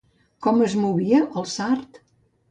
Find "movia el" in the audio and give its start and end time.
0.83-1.45